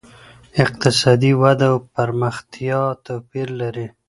[0.63, 3.87] اقتصادي وده او پرمختيا توپير لري.